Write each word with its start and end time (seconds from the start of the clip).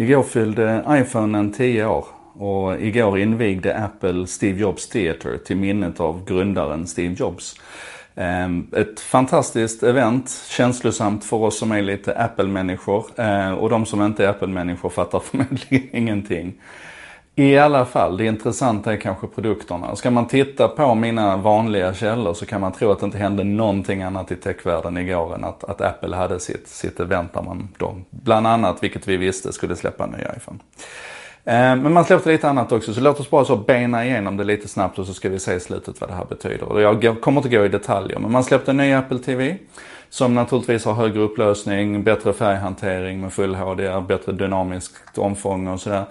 Igår 0.00 0.22
fyllde 0.22 0.84
iPhonen 0.88 1.52
10 1.52 1.86
år 1.86 2.04
och 2.32 2.80
igår 2.80 3.18
invigde 3.18 3.76
Apple 3.76 4.26
Steve 4.26 4.60
Jobs 4.60 4.88
Theater 4.88 5.38
till 5.46 5.56
minnet 5.56 6.00
av 6.00 6.24
grundaren 6.24 6.86
Steve 6.86 7.14
Jobs. 7.18 7.54
Ehm, 8.14 8.66
ett 8.76 9.00
fantastiskt 9.00 9.82
event, 9.82 10.30
känslosamt 10.48 11.24
för 11.24 11.36
oss 11.36 11.58
som 11.58 11.72
är 11.72 11.82
lite 11.82 12.18
Apple-människor 12.18 13.06
ehm, 13.16 13.54
och 13.54 13.70
de 13.70 13.86
som 13.86 14.02
inte 14.02 14.24
är 14.24 14.28
Apple-människor 14.28 14.88
fattar 14.88 15.20
förmodligen 15.24 15.96
ingenting. 15.96 16.54
I 17.38 17.58
alla 17.58 17.84
fall, 17.84 18.16
det 18.16 18.24
intressanta 18.24 18.92
är 18.92 18.96
kanske 18.96 19.26
produkterna. 19.26 19.96
Ska 19.96 20.10
man 20.10 20.26
titta 20.26 20.68
på 20.68 20.94
mina 20.94 21.36
vanliga 21.36 21.94
källor 21.94 22.34
så 22.34 22.46
kan 22.46 22.60
man 22.60 22.72
tro 22.72 22.90
att 22.90 23.00
det 23.00 23.06
inte 23.06 23.18
hände 23.18 23.44
någonting 23.44 24.02
annat 24.02 24.32
i 24.32 24.36
techvärlden 24.36 24.96
igår 24.96 25.34
än 25.34 25.44
att, 25.44 25.64
att 25.64 25.80
Apple 25.80 26.16
hade 26.16 26.40
sitt, 26.40 26.68
sitt 26.68 27.00
event 27.00 27.34
där 27.34 27.42
man 27.42 27.68
då, 27.76 27.96
bland 28.10 28.46
annat, 28.46 28.82
vilket 28.82 29.08
vi 29.08 29.16
visste, 29.16 29.52
skulle 29.52 29.76
släppa 29.76 30.04
en 30.04 30.10
ny 30.10 30.18
iPhone. 30.36 30.58
Eh, 31.44 31.82
men 31.82 31.92
man 31.92 32.04
släppte 32.04 32.32
lite 32.32 32.48
annat 32.48 32.72
också, 32.72 32.94
så 32.94 33.00
låt 33.00 33.20
oss 33.20 33.30
bara 33.30 33.44
så 33.44 33.56
bena 33.56 34.06
igenom 34.06 34.36
det 34.36 34.44
lite 34.44 34.68
snabbt 34.68 34.98
och 34.98 35.06
så 35.06 35.14
ska 35.14 35.28
vi 35.28 35.38
se 35.38 35.54
i 35.54 35.60
slutet 35.60 36.00
vad 36.00 36.10
det 36.10 36.14
här 36.14 36.26
betyder. 36.28 36.80
Jag 36.80 37.20
kommer 37.20 37.40
inte 37.40 37.56
gå 37.56 37.64
i 37.64 37.68
detaljer, 37.68 38.18
men 38.18 38.32
man 38.32 38.44
släppte 38.44 38.70
en 38.70 38.76
ny 38.76 38.92
Apple 38.92 39.18
TV. 39.18 39.56
Som 40.10 40.34
naturligtvis 40.34 40.84
har 40.84 40.94
högre 40.94 41.20
upplösning, 41.20 42.02
bättre 42.02 42.32
färghantering 42.32 43.20
med 43.20 43.32
full 43.32 43.54
HDR, 43.54 44.00
bättre 44.00 44.32
dynamiskt 44.32 45.18
omfång 45.18 45.68
och 45.68 45.80
sådär. 45.80 46.04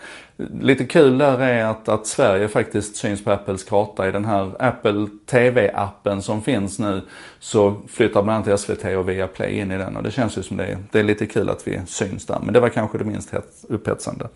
Lite 0.61 0.85
kul 0.85 1.17
där 1.17 1.39
är 1.39 1.65
att, 1.65 1.89
att 1.89 2.07
Sverige 2.07 2.47
faktiskt 2.47 2.95
syns 2.95 3.23
på 3.23 3.31
Apples 3.31 3.63
karta. 3.63 4.07
I 4.07 4.11
den 4.11 4.25
här 4.25 4.51
Apple 4.59 5.07
TV-appen 5.25 6.21
som 6.21 6.41
finns 6.41 6.79
nu 6.79 7.01
så 7.39 7.75
flyttar 7.87 8.23
bland 8.23 8.47
annat 8.47 8.59
SVT 8.59 8.85
och 8.85 9.09
Viaplay 9.09 9.59
in 9.59 9.71
i 9.71 9.77
den 9.77 9.97
och 9.97 10.03
det 10.03 10.11
känns 10.11 10.37
ju 10.37 10.43
som 10.43 10.57
det 10.57 10.65
är, 10.65 10.77
det 10.91 10.99
är 10.99 11.03
lite 11.03 11.25
kul 11.25 11.49
att 11.49 11.67
vi 11.67 11.81
syns 11.85 12.25
där. 12.25 12.39
Men 12.43 12.53
det 12.53 12.59
var 12.59 12.69
kanske 12.69 12.97
det 12.97 13.03
minst 13.03 13.33
upphetsande. 13.69 14.27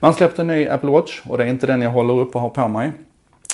Man 0.00 0.14
släppte 0.14 0.42
en 0.42 0.48
ny 0.48 0.68
Apple 0.68 0.90
Watch 0.90 1.22
och 1.28 1.38
det 1.38 1.44
är 1.44 1.48
inte 1.48 1.66
den 1.66 1.82
jag 1.82 1.90
håller 1.90 2.14
upp 2.18 2.34
och 2.34 2.40
har 2.40 2.50
på 2.50 2.68
mig. 2.68 2.92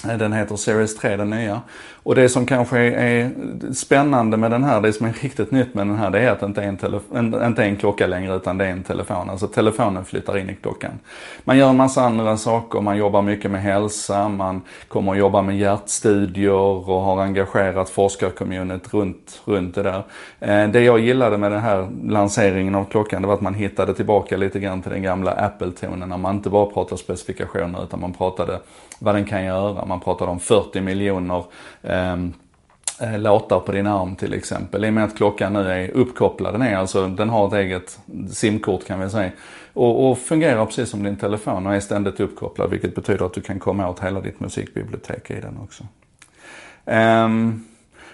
Eh, 0.08 0.18
den 0.18 0.32
heter 0.32 0.56
Series 0.56 0.96
3, 0.96 1.16
den 1.16 1.30
nya. 1.30 1.60
Och 2.04 2.14
det 2.14 2.28
som 2.28 2.46
kanske 2.46 2.78
är 2.78 3.30
spännande 3.74 4.36
med 4.36 4.50
den 4.50 4.64
här, 4.64 4.80
det 4.80 4.92
som 4.92 5.06
är 5.06 5.12
riktigt 5.12 5.50
nytt 5.50 5.74
med 5.74 5.86
den 5.86 5.96
här, 5.96 6.10
det 6.10 6.20
är 6.20 6.30
att 6.30 6.40
det 6.40 6.46
inte 6.46 6.62
är 6.62 6.68
en, 6.68 6.76
telefon, 6.76 7.44
inte 7.46 7.64
en 7.64 7.76
klocka 7.76 8.06
längre 8.06 8.36
utan 8.36 8.58
det 8.58 8.66
är 8.66 8.70
en 8.70 8.82
telefon. 8.82 9.30
Alltså 9.30 9.46
telefonen 9.46 10.04
flyttar 10.04 10.38
in 10.38 10.50
i 10.50 10.54
klockan. 10.54 10.90
Man 11.44 11.58
gör 11.58 11.70
en 11.70 11.76
massa 11.76 12.02
andra 12.02 12.36
saker, 12.36 12.80
man 12.80 12.96
jobbar 12.96 13.22
mycket 13.22 13.50
med 13.50 13.62
hälsa, 13.62 14.28
man 14.28 14.62
kommer 14.88 15.12
att 15.12 15.18
jobba 15.18 15.42
med 15.42 15.58
hjärtstudier 15.58 16.52
och 16.52 17.02
har 17.02 17.22
engagerat 17.22 17.90
forskarcommunityt 17.90 18.94
runt, 18.94 19.42
runt 19.44 19.74
det 19.74 19.82
där. 19.82 20.02
Eh, 20.40 20.68
det 20.68 20.80
jag 20.80 21.00
gillade 21.00 21.38
med 21.38 21.52
den 21.52 21.60
här 21.60 21.88
lanseringen 22.04 22.74
av 22.74 22.84
klockan, 22.84 23.22
det 23.22 23.28
var 23.28 23.34
att 23.34 23.40
man 23.40 23.54
hittade 23.54 23.94
tillbaka 23.94 24.36
lite 24.36 24.60
grann 24.60 24.82
till 24.82 24.92
den 24.92 25.02
gamla 25.02 25.32
Apple-tonen 25.32 26.08
när 26.08 26.16
man 26.16 26.36
inte 26.36 26.50
bara 26.50 26.66
pratade 26.66 27.00
specifikationer 27.00 27.84
utan 27.84 28.00
man 28.00 28.12
pratade 28.12 28.60
vad 28.98 29.14
den 29.14 29.24
kan 29.24 29.44
göra. 29.44 29.84
Man 29.92 30.00
pratade 30.00 30.30
om 30.30 30.40
40 30.40 30.80
miljoner 30.80 31.44
ehm, 31.82 32.32
eh, 33.00 33.18
låtar 33.18 33.60
på 33.60 33.72
din 33.72 33.86
arm 33.86 34.16
till 34.16 34.34
exempel. 34.34 34.84
I 34.84 34.88
och 34.88 34.92
med 34.92 35.04
att 35.04 35.16
klockan 35.16 35.52
nu 35.52 35.70
är 35.70 35.90
uppkopplad, 35.90 36.54
den, 36.54 36.62
är 36.62 36.76
alltså, 36.76 37.06
den 37.06 37.28
har 37.28 37.46
ett 37.46 37.52
eget 37.52 37.98
simkort 38.30 38.86
kan 38.86 39.00
vi 39.00 39.10
säga. 39.10 39.30
Och, 39.72 40.10
och, 40.10 40.18
fungerar 40.18 40.66
precis 40.66 40.90
som 40.90 41.02
din 41.02 41.16
telefon 41.16 41.66
och 41.66 41.74
är 41.74 41.80
ständigt 41.80 42.20
uppkopplad 42.20 42.70
vilket 42.70 42.94
betyder 42.94 43.26
att 43.26 43.34
du 43.34 43.40
kan 43.40 43.58
komma 43.58 43.88
åt 43.88 44.00
hela 44.00 44.20
ditt 44.20 44.40
musikbibliotek 44.40 45.30
i 45.30 45.40
den 45.40 45.58
också. 45.62 45.84
Um, 46.84 47.64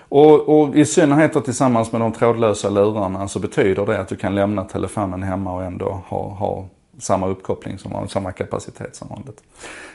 och, 0.09 0.61
och, 0.61 0.77
i 0.77 0.85
synnerhet 0.85 1.33
då 1.33 1.41
tillsammans 1.41 1.93
med 1.93 2.01
de 2.01 2.13
trådlösa 2.13 2.71
lurarna 2.71 3.29
så 3.29 3.39
betyder 3.39 3.87
det 3.87 4.01
att 4.01 4.09
du 4.09 4.17
kan 4.17 4.35
lämna 4.35 4.65
telefonen 4.65 5.23
hemma 5.23 5.55
och 5.55 5.65
ändå 5.65 6.03
ha, 6.09 6.29
ha 6.29 6.65
samma 6.99 7.27
uppkoppling 7.27 7.79
som 7.79 7.93
vanligt, 7.93 8.13
samma 8.13 8.33
kapacitet 8.33 8.97
som 8.97 9.09
vanligt. 9.09 9.43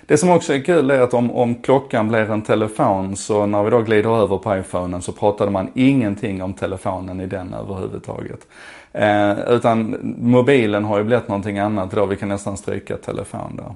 Det 0.06 0.18
som 0.18 0.30
också 0.30 0.54
är 0.54 0.60
kul 0.60 0.92
är 0.92 1.02
att 1.02 1.14
om, 1.14 1.32
om 1.32 1.56
klockan 1.56 2.08
blir 2.08 2.32
en 2.32 2.42
telefon 2.42 3.16
så 3.16 3.46
när 3.46 3.64
vi 3.64 3.70
då 3.70 3.82
glider 3.82 4.24
över 4.24 4.38
på 4.38 4.58
iPhonen 4.58 5.02
så 5.02 5.12
pratade 5.12 5.52
man 5.52 5.72
ingenting 5.74 6.44
om 6.44 6.54
telefonen 6.54 7.22
i 7.22 7.26
den 7.26 7.54
överhuvudtaget. 7.54 8.48
Eh, 8.92 9.40
utan 9.40 9.98
mobilen 10.20 10.86
har 10.86 10.98
ju 10.98 11.04
blivit 11.04 11.28
någonting 11.28 11.60
annat 11.60 11.92
då, 11.92 12.06
vi 12.06 12.16
kan 12.16 12.30
nästan 12.30 12.58
stryka 12.58 12.98
telefon 12.98 13.56
där. 13.56 13.76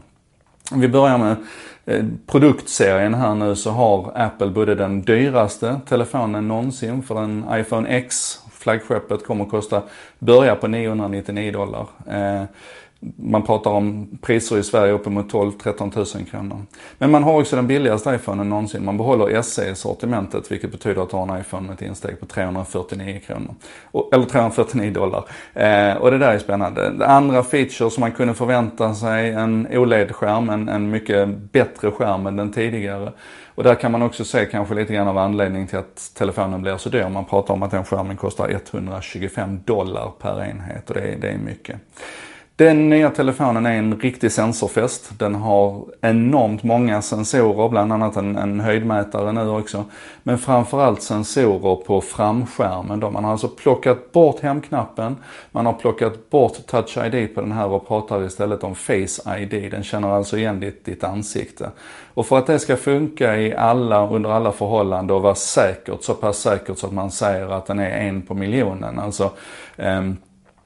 Om 0.72 0.81
vi 0.81 0.88
börjar 0.88 1.18
med 1.18 1.35
eh, 1.85 2.06
produktserien 2.28 3.13
här 3.13 3.35
nu 3.35 3.56
så 3.56 3.72
har 3.72 4.12
Apple 4.16 4.47
både 4.47 4.75
den 4.75 5.01
dyraste 5.01 5.80
telefonen 5.90 6.47
någonsin 6.47 7.03
för 7.03 7.24
en 7.24 7.46
iPhone 7.51 7.90
X, 7.90 8.40
flaggskeppet 8.51 9.25
kommer 9.25 9.44
att 9.46 9.51
kosta, 9.51 9.81
börja 10.19 10.56
på 10.56 10.68
999 10.68 11.51
dollar. 11.51 11.88
Eh, 12.07 12.44
man 13.16 13.44
pratar 13.44 13.72
om 13.72 14.18
priser 14.22 14.58
i 14.58 14.63
Sverige 14.63 14.94
uppemot 14.94 15.34
12-13 15.34 16.18
000 16.18 16.25
kronor. 16.25 16.62
Men 16.97 17.12
man 17.12 17.24
har 17.24 17.40
också 17.40 17.56
den 17.56 17.68
billigaste 17.68 18.16
iPhonen 18.16 18.50
någonsin. 18.50 18.85
Man 18.85 18.97
behåller 18.97 19.41
SE 19.41 19.69
i 19.69 19.75
sortimentet 19.75 20.52
vilket 20.52 20.72
betyder 20.72 21.02
att 21.02 21.09
du 21.09 21.18
har 21.18 21.36
en 21.36 21.41
iPhone 21.41 21.68
med 21.68 21.74
ett 21.74 21.81
insteg 21.81 22.19
på 22.19 22.25
349 22.25 23.19
kronor. 23.28 23.56
eller 24.13 24.25
349 24.25 24.91
dollar. 24.91 25.25
Eh, 25.53 25.97
och 25.97 26.12
det 26.12 26.18
där 26.18 26.34
är 26.34 26.40
spännande. 26.40 27.06
Andra 27.06 27.44
features 27.44 27.94
som 27.94 28.02
man 28.02 28.12
kunde 28.12 28.34
förvänta 28.34 28.94
sig, 28.94 29.31
en 29.31 29.68
OLED-skärm, 29.72 30.50
en, 30.50 30.69
en 30.69 30.90
mycket 30.90 31.30
bättre 31.52 31.91
skärm 31.91 32.28
än 32.28 32.36
den 32.36 32.53
tidigare. 32.53 33.12
Och 33.56 33.63
där 33.63 33.75
kan 33.75 33.91
man 33.91 34.02
också 34.02 34.25
se 34.25 34.46
kanske 34.46 34.75
lite 34.75 34.94
grann 34.94 35.07
av 35.07 35.18
anledningen 35.18 35.68
till 35.68 35.78
att 35.78 36.12
telefonen 36.16 36.62
blir 36.62 36.78
så 36.78 36.90
dyr. 36.90 37.09
Man 37.09 37.25
pratar 37.25 37.53
om 37.53 37.63
att 37.63 37.72
den 37.72 37.86
skärmen 37.86 38.18
kostar 38.18 38.50
125 38.50 39.59
dollar 39.66 40.12
per 40.19 40.44
enhet 40.44 40.90
och 40.90 40.96
det 40.96 41.16
det 41.22 41.30
är 41.30 41.38
mycket. 41.38 41.78
Den 42.57 42.90
nya 42.90 43.09
telefonen 43.09 43.66
är 43.66 43.72
en 43.72 44.00
riktig 44.00 44.31
sensorfest. 44.31 45.19
Den 45.19 45.35
har 45.35 45.85
enormt 46.01 46.63
många 46.63 47.01
sensorer, 47.01 47.69
bland 47.69 47.94
annat 47.94 48.16
en, 48.16 48.38
en 48.38 48.59
höjdmätare 48.59 49.31
nu 49.31 49.50
också. 49.50 49.85
Men 50.23 50.38
framförallt 50.38 51.01
sensorer 51.01 51.75
på 51.75 52.01
framskärmen 52.01 53.00
då. 53.00 53.09
Man 53.09 53.23
har 53.23 53.31
alltså 53.31 53.47
plockat 53.47 54.12
bort 54.12 54.40
hemknappen, 54.40 55.16
man 55.51 55.66
har 55.66 55.73
plockat 55.73 56.29
bort 56.29 56.68
touch 56.68 56.97
ID 56.97 57.35
på 57.35 57.41
den 57.41 57.51
här 57.51 57.68
och 57.68 57.88
pratar 57.88 58.25
istället 58.25 58.63
om 58.63 58.75
face 58.75 59.39
ID. 59.39 59.72
Den 59.72 59.84
känner 59.84 60.09
alltså 60.09 60.38
igen 60.38 60.59
ditt, 60.59 60.85
ditt 60.85 61.03
ansikte. 61.03 61.72
Och 62.13 62.25
för 62.25 62.38
att 62.38 62.47
det 62.47 62.59
ska 62.59 62.75
funka 62.75 63.38
i 63.38 63.56
alla, 63.56 64.07
under 64.07 64.29
alla 64.29 64.51
förhållanden 64.51 65.16
och 65.16 65.22
vara 65.22 65.35
säkert, 65.35 66.03
så 66.03 66.13
pass 66.13 66.38
säkert 66.38 66.78
så 66.78 66.88
att 66.88 66.94
man 66.94 67.12
säger 67.12 67.50
att 67.50 67.66
den 67.66 67.79
är 67.79 67.89
en 67.89 68.22
på 68.22 68.34
miljonen. 68.34 69.00
Alltså, 69.00 69.31
um, 69.75 70.18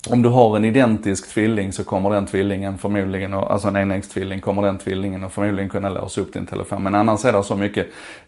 om 0.10 0.22
du 0.22 0.30
har 0.30 0.56
en 0.56 0.66
identisk 0.66 1.30
tvilling 1.30 1.74
så 1.74 1.84
kommer 1.84 2.10
den 2.10 2.26
tvillingen 2.26 2.78
förmodligen, 2.78 3.34
alltså 3.34 3.68
en 3.68 3.76
enäggstvilling, 3.76 4.40
kommer 4.40 4.62
den 4.62 4.78
tvillingen 4.78 5.24
och 5.24 5.32
förmodligen 5.32 5.70
kunna 5.70 5.90
låsa 5.90 6.22
upp 6.22 6.34
din 6.34 6.46
telefon. 6.46 6.84
Men 6.84 6.96
annars 6.96 7.26
är 7.26 7.34
det 7.34 7.44
så 7.44 7.56
mycket 7.56 7.88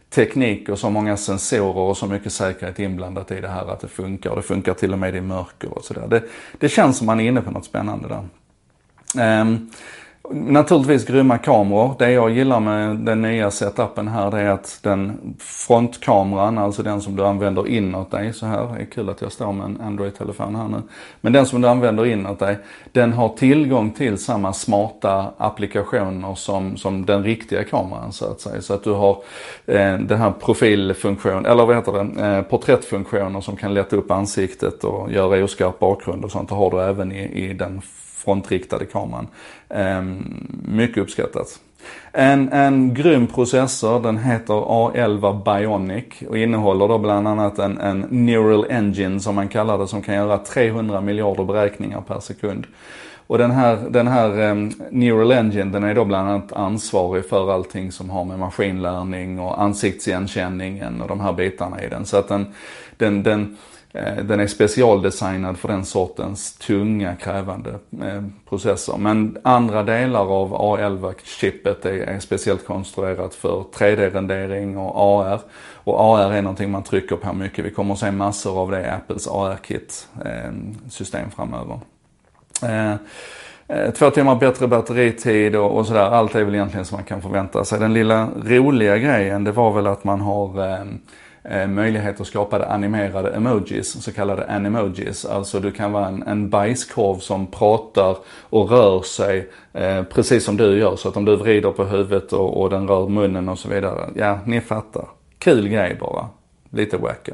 teknik 0.09 0.69
och 0.69 0.79
så 0.79 0.89
många 0.89 1.17
sensorer 1.17 1.78
och 1.78 1.97
så 1.97 2.07
mycket 2.07 2.33
säkerhet 2.33 2.79
inblandat 2.79 3.31
i 3.31 3.41
det 3.41 3.47
här 3.47 3.72
att 3.72 3.79
det 3.79 3.88
funkar. 3.88 4.29
Och 4.29 4.35
det 4.35 4.41
funkar 4.41 4.73
till 4.73 4.94
och 4.94 5.00
med 5.00 5.16
i 5.16 5.22
mörker 5.22 5.78
och 5.78 5.83
sådär. 5.83 6.07
Det, 6.07 6.23
det 6.57 6.69
känns 6.69 6.97
som 6.97 7.07
man 7.07 7.19
är 7.19 7.28
inne 7.28 7.41
på 7.41 7.51
något 7.51 7.66
spännande 7.66 8.07
där. 8.07 9.41
Um, 9.41 9.72
Naturligtvis 10.29 11.06
grymma 11.06 11.38
kameror. 11.38 11.95
Det 12.00 12.11
jag 12.11 12.29
gillar 12.29 12.59
med 12.59 12.97
den 12.97 13.22
nya 13.22 13.51
setupen 13.51 14.07
här 14.07 14.31
det 14.31 14.39
är 14.39 14.50
att 14.50 14.79
den 14.81 15.35
frontkameran, 15.39 16.57
alltså 16.57 16.84
den 16.84 17.01
som 17.01 17.16
du 17.16 17.25
använder 17.25 17.67
inåt 17.67 18.11
dig 18.11 18.33
så 18.33 18.45
här. 18.45 18.67
Det 18.75 18.81
är 18.81 18.85
kul 18.85 19.09
att 19.09 19.22
jag 19.22 19.31
står 19.31 19.51
med 19.51 19.66
en 19.66 19.81
Android-telefon 19.81 20.56
här 20.56 20.67
nu. 20.67 20.81
Men 21.22 21.33
den 21.33 21.45
som 21.45 21.62
du 21.62 21.67
använder 21.67 22.06
inåt 22.06 22.39
dig, 22.39 22.57
den 22.91 23.13
har 23.13 23.29
tillgång 23.29 23.91
till 23.91 24.17
samma 24.17 24.53
smarta 24.53 25.33
applikationer 25.38 26.35
som, 26.35 26.78
som 26.78 27.06
den 27.06 27.23
riktiga 27.23 27.63
kameran 27.63 28.13
så 28.13 28.25
att 28.25 28.41
säga. 28.41 28.62
Så 28.62 28.73
att 28.73 28.83
du 28.83 28.91
har 28.91 29.17
eh, 29.66 29.97
den 29.97 30.17
här 30.17 30.31
profilfunktionen, 30.31 31.45
eller 31.45 31.66
vad 31.66 31.75
heter 31.75 31.91
det, 31.91 32.25
eh, 32.25 32.41
porträttfunktioner 32.41 33.41
som 33.41 33.56
kan 33.56 33.73
lätta 33.73 33.95
upp 33.95 34.12
ansiktet 34.12 34.83
och 34.83 35.12
göra 35.12 35.44
oskarp 35.44 35.79
bakgrund 35.79 36.25
och 36.25 36.31
sånt. 36.31 36.50
Det 36.50 36.56
har 36.56 36.72
du 36.72 36.81
även 36.81 37.12
i, 37.12 37.23
i 37.23 37.53
den 37.53 37.81
frontriktade 38.23 38.85
kameran. 38.85 39.27
Ehm, 39.69 40.48
mycket 40.68 40.98
uppskattat. 40.98 41.59
En, 42.12 42.53
en 42.53 42.94
grym 42.94 43.27
processor, 43.27 44.03
den 44.03 44.18
heter 44.18 44.53
A11 44.53 45.44
Bionic 45.44 46.06
och 46.30 46.38
innehåller 46.38 46.88
då 46.88 46.98
bland 46.98 47.27
annat 47.27 47.59
en, 47.59 47.77
en 47.77 48.06
Neural 48.09 48.65
Engine 48.69 49.19
som 49.19 49.36
man 49.36 49.48
kallar 49.48 49.77
det 49.77 49.88
som 49.88 50.01
kan 50.01 50.15
göra 50.15 50.38
300 50.38 51.01
miljarder 51.01 51.44
beräkningar 51.44 52.01
per 52.01 52.19
sekund. 52.19 52.68
Och 53.27 53.38
den 53.38 53.51
här, 53.51 53.77
den 53.89 54.07
här 54.07 54.51
um, 54.51 54.71
Neural 54.92 55.31
Engine 55.31 55.71
den 55.71 55.83
är 55.83 55.95
då 55.95 56.06
bland 56.06 56.30
annat 56.30 56.53
ansvarig 56.53 57.30
för 57.30 57.51
allting 57.51 57.92
som 57.92 58.09
har 58.09 58.25
med 58.25 58.39
maskinlärning 58.39 59.39
och 59.39 59.62
ansiktsigenkänningen 59.62 61.01
och 61.01 61.07
de 61.07 61.19
här 61.19 61.33
bitarna 61.33 61.83
i 61.83 61.89
den. 61.89 62.06
Så 62.06 62.18
att 62.18 62.27
den, 62.27 62.45
den, 62.98 63.24
den 63.24 63.57
Eh, 63.95 64.16
den 64.16 64.40
är 64.40 64.48
specialdesignad 64.48 65.57
för 65.57 65.68
den 65.68 65.86
sortens 65.86 66.54
tunga 66.54 67.16
krävande 67.16 67.69
eh, 68.01 68.24
processer. 68.50 68.98
Men 68.98 69.38
andra 69.44 69.84
delar 69.84 70.31
av 70.31 70.54
A11-chippet 70.54 71.86
är, 71.86 72.19
speciellt 72.19 72.66
konstruerat 72.66 73.36
för 73.36 73.63
3D-rendering 73.74 74.78
och 74.78 75.22
AR. 75.22 75.40
Och 75.74 76.00
AR 76.00 76.34
är 76.34 76.42
någonting 76.42 76.72
man 76.72 76.84
trycker 76.84 77.16
på 77.16 77.34
mycket. 77.34 77.66
Vi 77.66 77.72
kommer 77.72 77.94
att 77.94 78.00
se 78.00 78.12
massor 78.12 78.60
av 78.62 78.72
det 78.72 78.81
i 78.81 78.90
Apples 78.90 79.28
AR-kit-system 79.28 81.25
eh, 81.25 81.30
framöver. 81.36 81.80
Två 83.96 84.10
timmar 84.10 84.36
bättre 84.36 84.68
batteritid 84.68 85.56
och, 85.56 85.78
och 85.78 85.88
sådär. 85.88 86.10
Allt 86.10 86.36
är 86.36 86.44
väl 86.44 86.56
egentligen 86.56 86.86
som 86.86 86.96
man 86.96 87.06
kan 87.06 87.22
förvänta 87.22 87.66
sig. 87.66 87.80
Den 87.80 87.94
lilla 87.94 88.28
roliga 88.46 88.98
grejen 88.98 89.44
det 89.44 89.51
var 89.51 89.72
väl 89.72 89.88
att 89.88 90.04
man 90.04 90.22
har 90.22 90.72
eh 90.72 90.86
Eh, 91.45 91.68
möjlighet 91.68 92.22
att 92.22 92.28
skapa 92.28 92.66
animerade 92.66 93.30
emojis, 93.30 94.04
så 94.04 94.12
kallade 94.12 94.48
animojis. 94.48 95.25
Alltså 95.25 95.60
du 95.60 95.72
kan 95.72 95.92
vara 95.92 96.07
en, 96.07 96.24
en 96.24 96.50
bajskorv 96.50 97.19
som 97.19 97.48
pratar 97.48 98.18
och 98.50 98.69
rör 98.69 99.01
sig 99.01 99.50
eh, 99.74 100.04
precis 100.04 100.44
som 100.44 100.57
du 100.57 100.78
gör. 100.78 100.95
Så 100.95 101.10
att 101.10 101.18
om 101.18 101.25
du 101.25 101.36
vrider 101.36 101.72
på 101.72 101.84
huvudet 101.84 102.34
och, 102.34 102.62
och 102.62 102.69
den 102.69 102.88
rör 102.88 103.07
munnen 103.07 103.50
och 103.50 103.60
så 103.60 103.69
vidare. 103.69 104.10
Ja, 104.16 104.40
ni 104.45 104.62
fattar. 104.62 105.07
Kul 105.38 105.68
grej 105.68 105.98
bara. 106.00 106.30
Lite 106.69 106.98
wacko. 106.98 107.34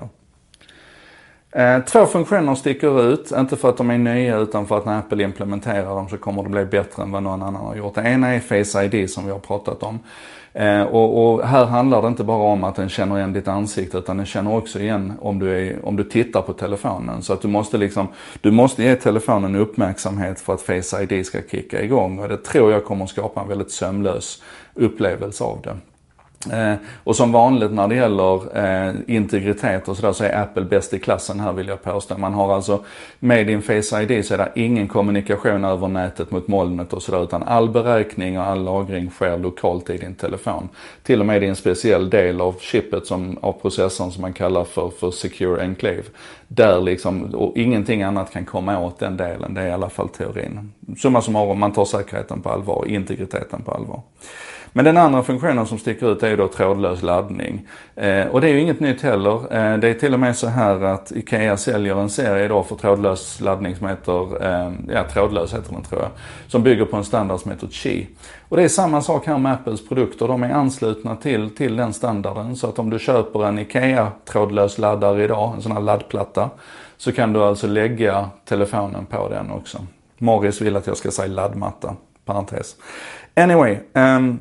Eh, 1.52 1.80
två 1.84 2.06
funktioner 2.06 2.56
sticker 2.56 3.14
ut, 3.14 3.32
inte 3.32 3.58
för 3.58 3.70
att 3.70 3.78
de 3.78 3.90
är 3.90 3.98
nya 3.98 4.38
utan 4.38 4.68
för 4.68 4.78
att 4.78 4.86
när 4.86 5.00
Apple 5.00 5.24
implementerar 5.24 5.96
dem 5.96 6.10
så 6.10 6.18
kommer 6.18 6.44
det 6.44 6.50
bli 6.50 6.66
bättre 6.66 7.04
än 7.04 7.12
vad 7.12 7.24
någon 7.24 7.42
annan 7.42 7.66
har 7.66 7.76
gjort. 7.76 7.96
Det 7.96 8.02
ena 8.02 8.28
är 8.36 8.40
Face 8.40 8.84
ID 8.84 9.10
som 9.10 9.26
vi 9.26 9.32
har 9.32 9.40
pratat 9.40 9.84
om. 9.84 10.00
Eh, 10.54 10.82
och, 10.82 11.34
och, 11.34 11.48
här 11.48 11.66
handlar 11.66 12.02
det 12.02 12.08
inte 12.08 12.24
bara 12.24 12.44
om 12.44 12.64
att 12.64 12.76
den 12.76 12.90
känner 12.90 13.18
igen 13.18 13.34
ditt 13.34 13.48
ansikte 13.48 13.98
utan 13.98 14.18
den 14.18 14.26
känner 14.26 14.56
också 14.56 14.80
igen 14.80 15.14
om 15.22 15.40
du, 15.40 15.68
är, 15.68 15.86
om 15.86 15.96
du 15.96 16.04
tittar 16.04 16.42
på 16.42 16.54
telefonen. 16.54 17.22
Så 17.22 17.34
att 17.34 17.42
du 17.42 17.48
måste 17.48 17.78
liksom, 17.78 18.08
du 18.42 18.52
måste 18.52 18.84
ge 18.84 18.96
telefonen 18.96 19.56
uppmärksamhet 19.56 20.40
för 20.40 20.54
att 20.54 20.62
Face 20.62 21.04
ID 21.04 21.26
ska 21.26 21.40
kicka 21.52 21.84
igång. 21.84 22.20
Och 22.20 22.30
det 22.30 22.38
tror 22.38 22.72
jag 22.72 22.86
kommer 22.86 23.06
skapa 23.06 23.42
en 23.42 23.48
väldigt 23.48 23.72
sömlös 23.72 24.42
upplevelse 24.74 25.44
av 25.44 25.62
det. 25.64 25.78
Eh, 26.52 26.74
och 27.04 27.16
som 27.16 27.32
vanligt 27.32 27.72
när 27.72 27.88
det 27.88 27.96
gäller 27.96 28.58
eh, 28.58 28.96
integritet 29.08 29.88
och 29.88 29.98
sådär 29.98 30.12
så 30.12 30.24
är 30.24 30.42
Apple 30.42 30.64
bäst 30.64 30.94
i 30.94 31.00
klassen 31.00 31.40
här 31.40 31.54
vill 31.54 31.68
jag 31.68 31.84
påstå. 31.84 32.18
Man 32.18 32.34
har 32.34 32.56
alltså 32.56 32.84
med 33.20 33.48
din 33.48 33.62
Face 33.62 34.02
ID 34.02 34.26
så 34.26 34.34
är 34.34 34.38
det 34.38 34.52
ingen 34.56 34.88
kommunikation 34.88 35.66
över 35.66 35.88
nätet 35.88 36.32
mot 36.32 36.48
molnet 36.48 36.94
och 36.94 37.04
sådär 37.04 37.24
utan 37.24 37.44
all 37.44 37.70
beräkning 37.70 38.40
och 38.40 38.46
all 38.46 38.64
lagring 38.64 39.10
sker 39.10 39.38
lokalt 39.38 39.90
i 39.90 39.98
din 39.98 40.16
telefon. 40.16 40.70
Till 41.04 41.20
och 41.20 41.26
med 41.26 41.44
i 41.44 41.48
en 41.48 41.56
speciell 41.56 42.10
del 42.10 42.42
av 42.42 42.56
chippet 42.60 43.06
som, 43.06 43.38
av 43.42 43.52
processorn 43.52 44.12
som 44.12 44.22
man 44.22 44.34
kallar 44.34 44.64
för, 44.64 44.90
för 45.00 45.12
Secure 45.12 45.62
Enclave. 45.62 46.04
Där 46.48 46.82
liksom, 46.82 47.36
och 47.36 47.58
ingenting 47.58 48.04
annat 48.04 48.32
kan 48.34 48.46
komma 48.46 48.80
åt 48.80 49.00
den 49.00 49.18
delen, 49.18 49.54
det 49.54 49.62
är 49.62 49.68
i 49.68 49.72
alla 49.72 49.90
fall 49.90 50.10
teorin. 50.10 50.72
Summa 50.98 51.22
summarum, 51.22 51.60
man 51.60 51.72
tar 51.72 51.86
säkerheten 51.86 52.42
på 52.42 52.50
allvar, 52.50 52.86
integriteten 52.88 53.62
på 53.62 53.72
allvar. 53.72 54.02
Men 54.74 54.86
den 54.86 54.98
andra 54.98 55.24
funktionen 55.24 55.66
som 55.66 55.78
sticker 55.78 56.12
ut 56.12 56.24
är 56.24 56.38
då 56.38 56.48
trådlös 56.48 57.04
laddning. 57.04 57.68
Eh, 57.96 58.28
och 58.28 58.42
det 58.42 58.50
är 58.50 58.54
ju 58.54 58.60
inget 58.60 58.80
nytt 58.80 59.02
heller. 59.02 59.34
Eh, 59.34 59.78
det 59.78 59.88
är 59.88 59.94
till 59.94 60.14
och 60.14 60.20
med 60.20 60.36
så 60.36 60.48
här 60.48 60.84
att 60.84 61.12
IKEA 61.12 61.58
säljer 61.58 62.02
en 62.02 62.10
serie 62.10 62.48
då 62.48 62.64
för 62.64 62.76
trådlös 62.76 63.42
laddning 63.42 63.76
som 63.76 63.88
heter, 63.88 64.46
eh, 64.46 64.72
ja 64.88 65.04
trådlös 65.14 65.54
heter 65.54 65.74
den 65.74 65.84
tror 65.84 66.02
jag, 66.02 66.10
som 66.48 66.64
bygger 66.64 66.86
på 66.86 66.98
en 66.98 67.04
standard 67.04 67.40
som 67.40 67.52
heter 67.52 67.68
Qi. 67.68 68.08
Och 68.50 68.58
det 68.58 68.64
är 68.64 68.68
samma 68.68 69.02
sak 69.02 69.28
här 69.28 69.38
med 69.38 69.54
Apples 69.54 69.88
produkter. 69.88 70.28
De 70.28 70.44
är 70.44 70.54
anslutna 70.54 71.16
till, 71.16 71.56
till 71.56 71.76
den 71.76 71.94
standarden. 71.94 72.56
Så 72.56 72.68
att 72.68 72.80
om 72.80 72.90
du 72.90 73.00
köper 73.00 73.46
en 73.46 73.60
IKEA 73.60 74.12
trådlös 74.26 74.78
laddare 74.78 75.24
idag, 75.24 75.54
en 75.56 75.62
sån 75.62 75.72
här 75.72 75.82
laddplatta, 75.82 76.50
så 76.98 77.12
kan 77.12 77.34
du 77.34 77.44
alltså 77.44 77.68
lägga 77.68 78.30
telefonen 78.46 79.06
på 79.06 79.30
den 79.30 79.52
också. 79.52 79.78
Morris 80.18 80.62
vill 80.62 80.76
att 80.76 80.88
jag 80.88 80.98
ska 80.98 81.12
säga 81.12 81.28
laddmatta, 81.28 81.96
parentes. 82.26 82.76
Anyway, 83.36 83.78
um, 83.94 84.40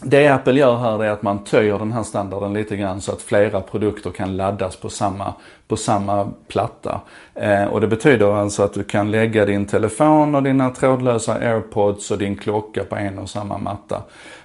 det 0.00 0.28
Apple 0.28 0.58
gör 0.58 0.76
här 0.76 1.04
är 1.04 1.10
att 1.10 1.22
man 1.22 1.44
töjer 1.44 1.78
den 1.78 1.92
här 1.92 2.02
standarden 2.02 2.52
lite 2.52 2.76
grann 2.76 3.00
så 3.00 3.12
att 3.12 3.22
flera 3.22 3.60
produkter 3.60 4.10
kan 4.10 4.36
laddas 4.36 4.76
på 4.76 4.88
samma, 4.88 5.34
på 5.68 5.76
samma 5.76 6.28
platta. 6.48 7.00
Eh, 7.34 7.64
och 7.64 7.80
det 7.80 7.86
betyder 7.86 8.32
alltså 8.32 8.62
att 8.62 8.74
du 8.74 8.84
kan 8.84 9.10
lägga 9.10 9.46
din 9.46 9.66
telefon 9.66 10.34
och 10.34 10.42
dina 10.42 10.70
trådlösa 10.70 11.34
airpods 11.34 12.10
och 12.10 12.18
din 12.18 12.36
klocka 12.36 12.84
på 12.84 12.96
en 12.96 13.18
och 13.18 13.30
samma 13.30 13.58
matta. 13.58 14.02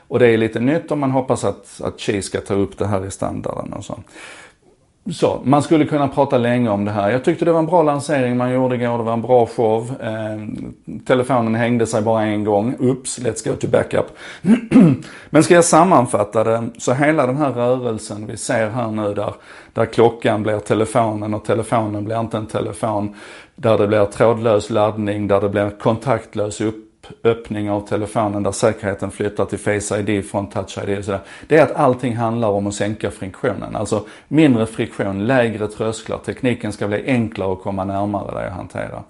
Och 0.07 0.19
det 0.19 0.27
är 0.27 0.37
lite 0.37 0.59
nytt 0.59 0.91
och 0.91 0.97
man 0.97 1.11
hoppas 1.11 1.43
att, 1.43 1.81
att 1.83 1.99
Qi 1.99 2.21
ska 2.21 2.41
ta 2.41 2.53
upp 2.53 2.77
det 2.77 2.87
här 2.87 3.05
i 3.05 3.11
standarden 3.11 3.73
och 3.73 3.85
så. 3.85 3.99
Så, 5.11 5.41
man 5.43 5.63
skulle 5.63 5.85
kunna 5.85 6.07
prata 6.07 6.37
länge 6.37 6.69
om 6.69 6.85
det 6.85 6.91
här. 6.91 7.09
Jag 7.09 7.23
tyckte 7.23 7.45
det 7.45 7.51
var 7.51 7.59
en 7.59 7.65
bra 7.65 7.83
lansering 7.83 8.37
man 8.37 8.53
gjorde 8.53 8.75
igår. 8.75 8.97
Det 8.97 9.03
var 9.03 9.13
en 9.13 9.21
bra 9.21 9.45
show. 9.45 9.91
Eh, 10.01 10.65
telefonen 11.05 11.55
hängde 11.55 11.87
sig 11.87 12.01
bara 12.01 12.23
en 12.23 12.43
gång. 12.43 12.75
Oops, 12.79 13.19
let's 13.19 13.49
go 13.49 13.55
to 13.55 13.67
backup. 13.67 14.05
Men 15.29 15.43
ska 15.43 15.53
jag 15.53 15.65
sammanfatta 15.65 16.43
det, 16.43 16.63
så 16.77 16.93
hela 16.93 17.27
den 17.27 17.37
här 17.37 17.51
rörelsen 17.51 18.27
vi 18.27 18.37
ser 18.37 18.69
här 18.69 18.91
nu 18.91 19.13
där, 19.13 19.33
där 19.73 19.85
klockan 19.85 20.43
blir 20.43 20.59
telefonen 20.59 21.33
och 21.33 21.45
telefonen 21.45 22.05
blir 22.05 22.19
inte 22.19 22.37
en 22.37 22.47
telefon. 22.47 23.15
Där 23.55 23.77
det 23.77 23.87
blir 23.87 24.05
trådlös 24.05 24.69
laddning, 24.69 25.27
där 25.27 25.41
det 25.41 25.49
blir 25.49 25.69
kontaktlös 25.79 26.61
upp 26.61 26.86
öppning 27.23 27.71
av 27.71 27.87
telefonen 27.87 28.43
där 28.43 28.51
säkerheten 28.51 29.11
flyttar 29.11 29.45
till 29.45 29.59
Face 29.59 29.99
ID 29.99 30.25
från 30.25 30.49
Touch 30.49 30.77
ID 30.83 30.97
och 30.97 31.05
sådär. 31.05 31.21
Det 31.47 31.57
är 31.57 31.63
att 31.63 31.75
allting 31.75 32.15
handlar 32.15 32.47
om 32.47 32.67
att 32.67 32.73
sänka 32.73 33.11
friktionen. 33.11 33.75
Alltså 33.75 34.05
mindre 34.27 34.65
friktion, 34.65 35.27
lägre 35.27 35.67
trösklar. 35.67 36.17
Tekniken 36.17 36.73
ska 36.73 36.87
bli 36.87 37.03
enklare 37.05 37.53
att 37.53 37.61
komma 37.61 37.83
närmare 37.83 38.39
dig 38.39 38.47
och 38.47 38.55
hantera. 38.55 39.03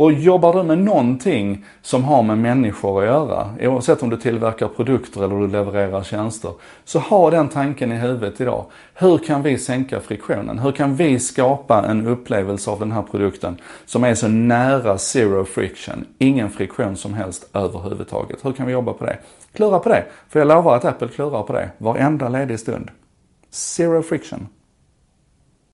Och 0.00 0.12
jobbar 0.12 0.54
du 0.54 0.62
med 0.62 0.78
någonting 0.78 1.64
som 1.82 2.04
har 2.04 2.22
med 2.22 2.38
människor 2.38 3.00
att 3.00 3.06
göra, 3.06 3.48
oavsett 3.60 4.02
om 4.02 4.10
du 4.10 4.16
tillverkar 4.16 4.68
produkter 4.68 5.24
eller 5.24 5.36
du 5.36 5.48
levererar 5.48 6.02
tjänster, 6.02 6.52
så 6.84 6.98
ha 6.98 7.30
den 7.30 7.48
tanken 7.48 7.92
i 7.92 7.96
huvudet 7.96 8.40
idag. 8.40 8.64
Hur 8.94 9.18
kan 9.18 9.42
vi 9.42 9.58
sänka 9.58 10.00
friktionen? 10.00 10.58
Hur 10.58 10.72
kan 10.72 10.96
vi 10.96 11.18
skapa 11.18 11.86
en 11.86 12.06
upplevelse 12.06 12.70
av 12.70 12.80
den 12.80 12.92
här 12.92 13.02
produkten 13.02 13.56
som 13.86 14.04
är 14.04 14.14
så 14.14 14.28
nära 14.28 14.98
zero 14.98 15.44
friction, 15.44 16.04
ingen 16.18 16.50
friktion 16.50 16.96
som 16.96 17.14
helst 17.14 17.50
överhuvudtaget? 17.52 18.44
Hur 18.44 18.52
kan 18.52 18.66
vi 18.66 18.72
jobba 18.72 18.92
på 18.92 19.04
det? 19.04 19.18
Klura 19.52 19.78
på 19.78 19.88
det, 19.88 20.04
för 20.28 20.38
jag 20.38 20.48
lovar 20.48 20.76
att 20.76 20.84
Apple 20.84 21.08
klurar 21.08 21.42
på 21.42 21.52
det 21.52 21.70
varenda 21.78 22.28
ledig 22.28 22.60
stund. 22.60 22.90
Zero 23.50 24.02
friction. 24.02 24.46